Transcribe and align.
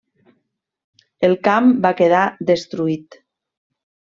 El 1.27 1.37
camp 1.49 1.69
va 1.85 1.93
quedar 2.01 2.23
destruït. 2.53 3.21